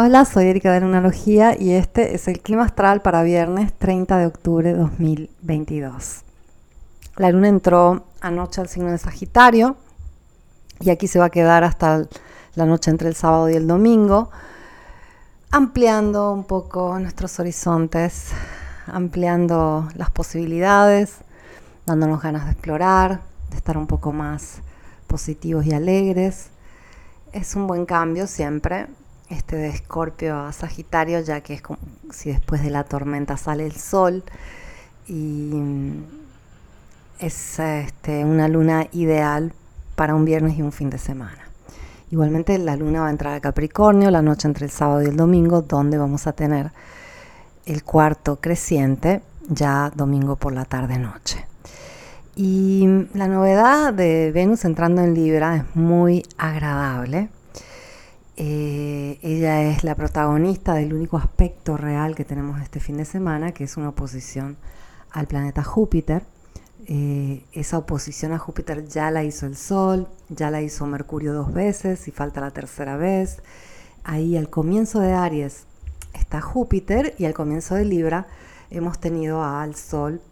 [0.00, 4.26] Hola, soy Erika de Lunalogía y este es el clima astral para viernes 30 de
[4.26, 6.20] octubre de 2022.
[7.16, 9.76] La luna entró anoche al signo de Sagitario
[10.78, 12.06] y aquí se va a quedar hasta
[12.54, 14.30] la noche entre el sábado y el domingo,
[15.50, 18.28] ampliando un poco nuestros horizontes,
[18.86, 21.16] ampliando las posibilidades,
[21.86, 24.60] dándonos ganas de explorar, de estar un poco más
[25.08, 26.50] positivos y alegres.
[27.32, 28.86] Es un buen cambio siempre,
[29.30, 31.78] este de Escorpio a Sagitario, ya que es como
[32.10, 34.22] si después de la tormenta sale el sol
[35.06, 35.52] y
[37.18, 39.52] es este, una luna ideal
[39.96, 41.48] para un viernes y un fin de semana.
[42.10, 45.16] Igualmente la luna va a entrar a Capricornio la noche entre el sábado y el
[45.16, 46.70] domingo, donde vamos a tener
[47.66, 51.44] el cuarto creciente ya domingo por la tarde-noche.
[52.34, 57.28] Y la novedad de Venus entrando en Libra es muy agradable
[58.40, 63.50] eh, ella es la protagonista del único aspecto real que tenemos este fin de semana,
[63.50, 64.56] que es una oposición
[65.10, 66.22] al planeta Júpiter.
[66.86, 71.52] Eh, esa oposición a Júpiter ya la hizo el Sol, ya la hizo Mercurio dos
[71.52, 73.42] veces y falta la tercera vez.
[74.04, 75.64] Ahí al comienzo de Aries
[76.14, 78.28] está Júpiter y al comienzo de Libra
[78.70, 80.22] hemos tenido al Sol,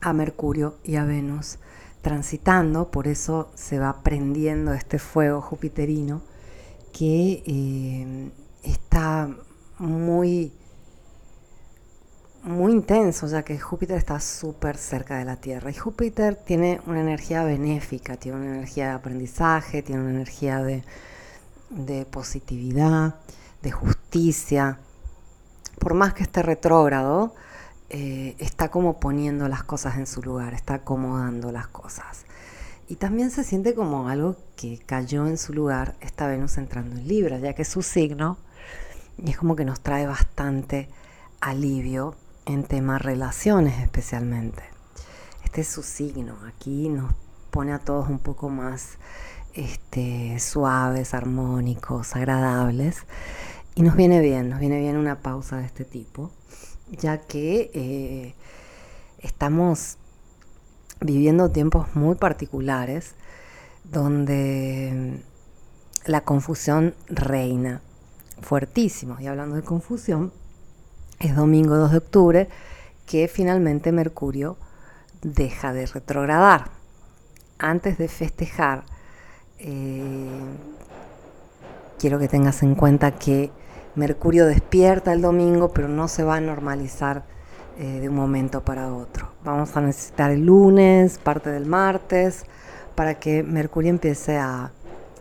[0.00, 1.58] a Mercurio y a Venus
[2.00, 6.22] transitando, por eso se va prendiendo este fuego jupiterino
[6.92, 8.30] que eh,
[8.62, 9.28] está
[9.78, 10.52] muy,
[12.42, 15.70] muy intenso, ya que Júpiter está súper cerca de la Tierra.
[15.70, 20.84] Y Júpiter tiene una energía benéfica, tiene una energía de aprendizaje, tiene una energía de,
[22.06, 23.16] positividad,
[23.62, 24.78] de justicia.
[25.78, 27.34] Por más que esté retrógrado,
[27.90, 32.24] eh, está como poniendo las cosas en su lugar, está acomodando las cosas.
[32.88, 37.06] Y también se siente como algo que cayó en su lugar esta Venus entrando en
[37.06, 38.38] Libra, ya que es su signo
[39.18, 40.88] y es como que nos trae bastante
[41.40, 42.14] alivio
[42.46, 44.62] en temas relaciones especialmente.
[45.44, 47.12] Este es su signo, aquí nos
[47.50, 48.96] pone a todos un poco más
[49.52, 53.04] este, suaves, armónicos, agradables
[53.74, 56.30] y nos viene bien, nos viene bien una pausa de este tipo,
[56.90, 58.34] ya que eh,
[59.18, 59.98] estamos
[61.00, 63.14] viviendo tiempos muy particulares
[63.84, 65.22] donde
[66.04, 67.82] la confusión reina
[68.40, 69.16] fuertísimo.
[69.20, 70.32] Y hablando de confusión,
[71.18, 72.48] es domingo 2 de octubre
[73.06, 74.56] que finalmente Mercurio
[75.22, 76.70] deja de retrogradar.
[77.58, 78.84] Antes de festejar,
[79.58, 80.28] eh,
[81.98, 83.50] quiero que tengas en cuenta que
[83.96, 87.24] Mercurio despierta el domingo, pero no se va a normalizar
[87.78, 89.28] eh, de un momento para otro.
[89.44, 92.44] Vamos a necesitar el lunes, parte del martes,
[92.96, 94.72] para que Mercurio empiece a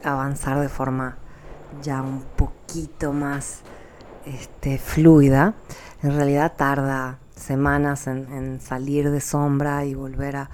[0.03, 1.17] avanzar de forma
[1.83, 3.61] ya un poquito más
[4.25, 5.53] este, fluida.
[6.01, 10.49] En realidad tarda semanas en, salir de sombra y volver a,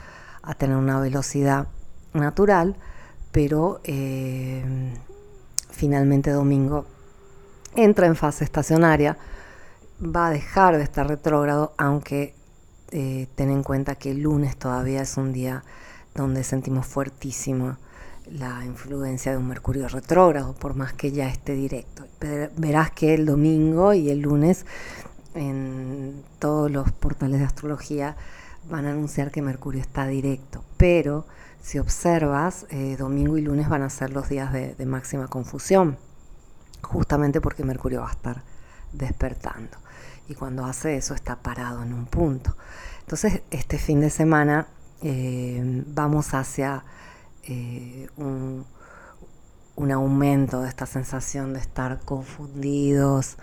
[0.58, 1.68] tener una velocidad
[2.12, 2.76] natural,
[3.32, 4.94] pero eh,
[5.70, 6.86] finalmente domingo
[7.76, 9.18] entra en fase estacionaria
[10.02, 12.36] va a dejar de estar retrógrado, aunque
[12.92, 15.64] eh, ten en cuenta que el lunes todavía es un día
[16.16, 17.78] donde sentimos fuertísimo
[18.32, 22.06] la influencia de un Mercurio retrógrado, por más que ya esté directo.
[22.56, 24.66] Verás que el domingo y el lunes
[25.34, 28.16] en todos los portales de astrología
[28.70, 31.26] van a anunciar que Mercurio está directo, pero
[31.62, 35.98] si observas, eh, domingo y lunes van a ser los días de máxima confusión,
[36.82, 38.53] justamente porque Mercurio va a estar
[38.94, 39.78] despertando
[40.28, 42.56] y cuando hace eso está parado en un punto.
[43.02, 44.68] Entonces, este fin de semana
[45.02, 46.84] eh, vamos hacia
[47.44, 48.66] eh, un,
[49.92, 53.38] aumento de esta sensación de estar confundidos,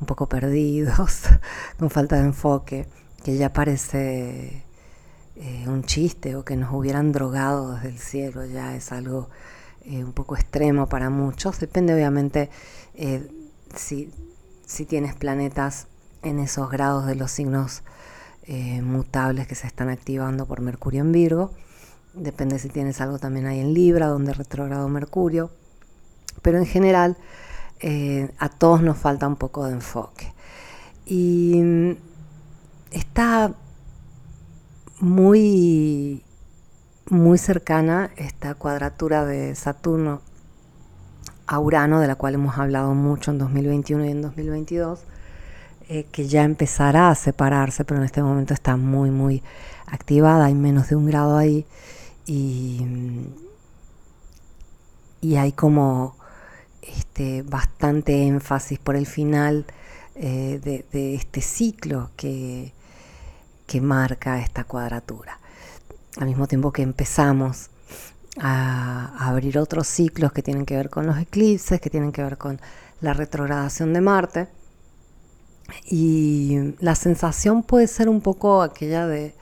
[0.00, 1.24] un poco perdidos,
[1.78, 2.88] con falta de enfoque,
[3.22, 4.64] que ya parece
[5.36, 9.28] eh, un chiste o que nos hubieran drogado desde el cielo, ya es algo
[9.84, 11.58] un poco extremo para muchos.
[11.58, 12.50] Depende obviamente
[13.74, 14.12] si,
[14.72, 15.86] si tienes planetas
[16.22, 17.82] en esos grados de los signos
[18.44, 21.52] eh, mutables que se están activando por Mercurio en Virgo.
[22.14, 25.50] Depende si tienes algo también ahí en Libra, donde retrogrado Mercurio.
[26.40, 27.18] Pero en general
[27.80, 30.32] eh, a todos nos falta un poco de enfoque.
[31.04, 31.96] Y mm,
[32.92, 33.54] está
[35.00, 36.24] muy,
[37.10, 40.22] muy cercana esta cuadratura de Saturno
[41.52, 45.00] a Urano, de la cual hemos hablado mucho en 2021 y en 2022
[45.88, 49.42] eh, que ya empezará a separarse, pero en este momento está muy, muy
[49.86, 51.66] activada, hay menos de un grado ahí
[52.24, 52.80] y,
[55.20, 56.16] y hay como
[56.80, 59.66] este, bastante énfasis por el final
[60.14, 60.60] eh,
[60.90, 62.72] de, este ciclo que,
[63.66, 65.38] que marca esta cuadratura.
[66.16, 67.68] Al mismo tiempo que empezamos
[68.40, 72.38] a, abrir otros ciclos que tienen que ver con los eclipses, que tienen que ver
[72.38, 72.60] con
[73.00, 74.48] la retrogradación de Marte.
[75.84, 79.34] Y la sensación puede ser un poco aquella de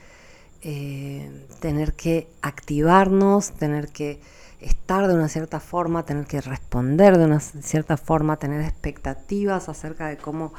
[0.63, 4.21] eh, tener que activarnos, tener que
[4.61, 10.09] estar de una cierta forma, tener que responder de una cierta forma, tener expectativas acerca
[10.09, 10.53] de cómo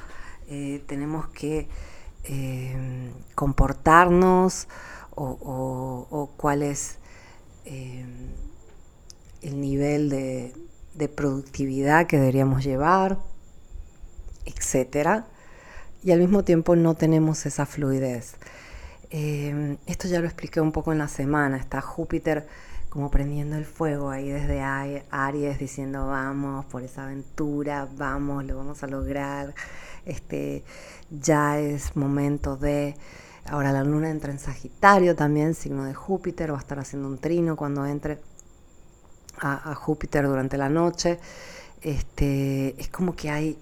[0.47, 1.67] eh, tenemos que
[2.23, 4.67] eh, comportarnos
[5.15, 6.97] o, cuál es
[7.65, 8.05] eh,
[9.41, 10.53] el nivel de,
[11.15, 13.17] productividad que deberíamos llevar,
[14.45, 15.23] etc.
[16.03, 18.35] Y al mismo tiempo no tenemos esa fluidez.
[19.09, 21.57] esto ya lo expliqué un poco en la semana.
[21.57, 22.47] Está Júpiter
[22.91, 28.83] como prendiendo el fuego ahí desde Aries diciendo vamos por esa aventura, vamos, lo vamos
[28.83, 29.55] a lograr,
[30.05, 30.65] este,
[31.09, 32.95] ya es momento de...
[33.45, 37.17] Ahora la luna entra en Sagitario también, signo de Júpiter, va a estar haciendo un
[37.17, 38.19] trino cuando entre
[39.39, 41.19] a, Júpiter durante la noche.
[41.81, 43.57] Este, es como que hay,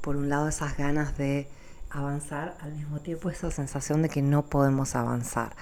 [0.00, 1.48] por un lado, esas ganas de
[1.90, 5.54] avanzar, al mismo tiempo esa sensación de que no podemos avanzar.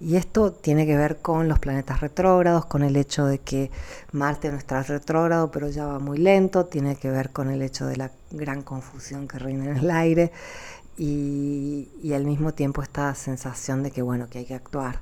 [0.00, 3.70] Y esto tiene que ver con los planetas retrógrados, con el hecho de que
[4.12, 7.86] Marte no está retrógrado, pero ya va muy lento, tiene que ver con el hecho
[7.86, 10.30] de la gran confusión que reina en el aire
[10.98, 15.00] y, al mismo tiempo esta sensación de que, bueno, que hay que actuar.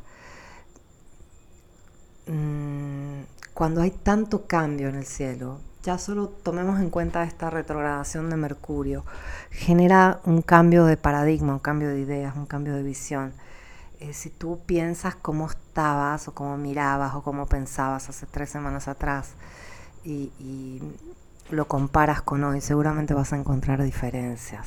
[2.26, 3.22] Mm,
[3.54, 8.36] cuando hay tanto cambio en el cielo, ya solo tomemos en cuenta esta retrogradación de
[8.36, 9.04] Mercurio,
[9.50, 13.32] genera un cambio de paradigma, un cambio de ideas, un cambio de visión
[13.98, 18.88] eh, si tú piensas cómo estabas o cómo mirabas o cómo pensabas hace tres semanas
[18.88, 19.30] atrás
[20.04, 20.82] y,
[21.50, 24.66] lo comparas con hoy, seguramente vas a encontrar diferencias.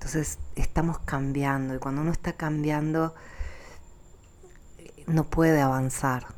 [0.00, 3.14] Entonces estamos cambiando y cuando uno está cambiando
[5.06, 6.28] no puede avanzar,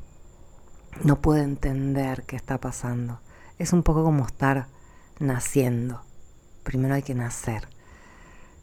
[1.04, 3.20] no puede entender qué está pasando.
[3.58, 4.66] Es un poco como estar
[5.20, 6.02] naciendo.
[6.64, 7.68] Primero hay que nacer,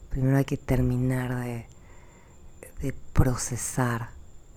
[0.10, 1.66] primero hay que terminar de
[2.82, 4.10] de procesar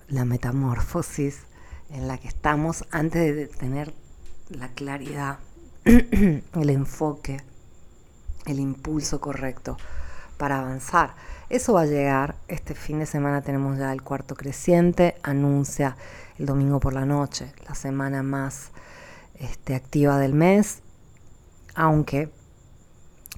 [0.07, 1.43] la metamorfosis
[1.89, 3.93] en la que estamos antes de tener
[4.49, 5.39] la claridad,
[5.85, 7.41] el enfoque,
[8.45, 9.77] el impulso correcto
[10.43, 11.15] para avanzar.
[11.47, 12.35] Eso va a llegar.
[12.49, 15.95] Este fin de semana tenemos ya el cuarto creciente, anuncia
[16.37, 18.71] el domingo por la noche, la semana más
[19.35, 20.79] este, activa del mes,
[21.75, 22.29] aunque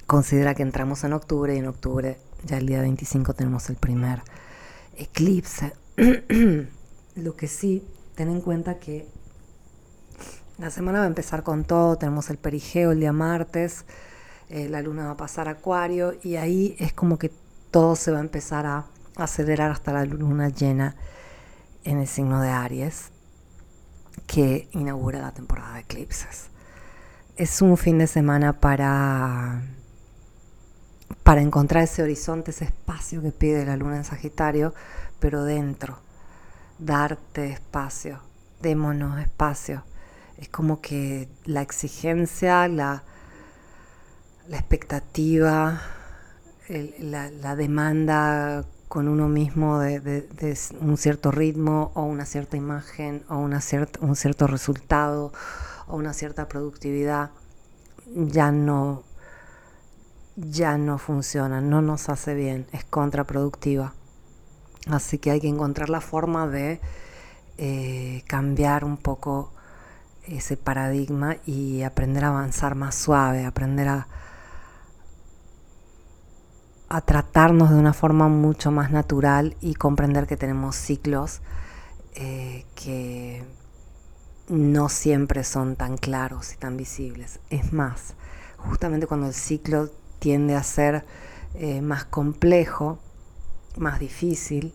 [0.08, 4.22] considera que entramos en octubre y en octubre ya el día 25 tenemos el primer
[4.96, 5.74] eclipse.
[7.14, 7.86] Lo que sí,
[8.16, 9.06] ten en cuenta que
[10.58, 13.84] la semana va a empezar con todo, tenemos el perigeo el día martes,
[14.48, 17.32] eh, la luna va a pasar a acuario y ahí es como que
[17.70, 20.96] todo se va a empezar a acelerar hasta la luna llena
[21.84, 23.10] en el signo de Aries
[24.26, 26.48] que inaugura la temporada de eclipses.
[27.36, 29.62] Es un fin de semana para
[31.22, 34.74] para encontrar ese horizonte, ese espacio que pide la luna en Sagitario,
[35.18, 35.98] pero dentro,
[36.78, 38.20] darte espacio,
[38.62, 39.82] démonos espacio.
[40.38, 43.02] Es como que la exigencia, la,
[44.48, 45.82] la expectativa,
[46.68, 54.16] la, demanda con uno mismo de, un cierto ritmo o una cierta imagen o un
[54.16, 55.32] cierto resultado
[55.88, 57.30] o una cierta productividad
[58.14, 59.02] ya no
[60.36, 63.94] ya no funciona, no nos hace bien, es contraproductiva.
[64.86, 66.78] Así que hay que encontrar la forma de
[67.56, 69.50] eh, cambiar un poco
[70.24, 74.08] ese paradigma y aprender a avanzar más suave, aprender a,
[76.88, 81.40] a tratarnos de una forma mucho más natural y comprender que tenemos ciclos
[82.14, 83.44] eh, que
[84.48, 87.40] no siempre son tan claros y tan visibles.
[87.50, 88.14] Es más,
[88.56, 89.90] justamente cuando el ciclo
[90.20, 91.04] tiende a ser
[91.54, 92.98] eh, más complejo,
[93.76, 94.72] más difícil,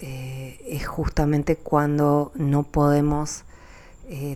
[0.00, 3.44] eh, es justamente cuando no podemos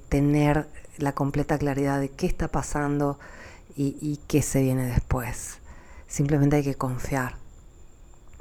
[0.08, 0.66] tener
[0.96, 3.18] la completa claridad de qué está pasando
[3.76, 5.58] y qué se viene después.
[6.08, 7.36] Simplemente hay que confiar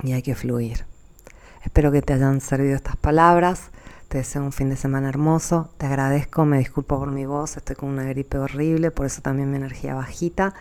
[0.02, 0.86] y hay que fluir.
[1.64, 3.72] Espero que te hayan servido estas palabras.
[4.08, 5.70] Te deseo un fin de semana hermoso.
[5.78, 7.58] Te agradezco, me disculpo por mi voz.
[7.58, 10.54] Estoy con una gripe horrible, por eso también mi energía bajita.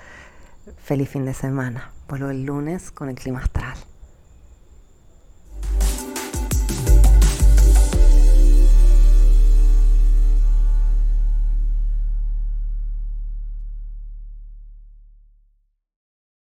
[0.79, 1.93] Feliz fin de semana.
[2.09, 3.79] Vuelvo el lunes con el clima astral.